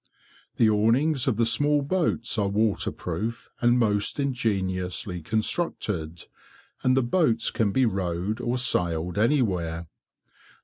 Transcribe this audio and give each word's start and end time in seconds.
The 0.55 0.67
awnings 0.67 1.27
of 1.27 1.37
the 1.37 1.45
small 1.45 1.83
boats 1.83 2.39
are 2.39 2.47
waterproof, 2.47 3.51
and 3.61 3.77
most 3.77 4.19
ingeniously 4.19 5.21
constructed, 5.21 6.25
and 6.81 6.97
the 6.97 7.03
boats 7.03 7.51
can 7.51 7.71
be 7.71 7.85
rowed 7.85 8.41
or 8.41 8.57
sailed 8.57 9.19
anywhere. 9.19 9.89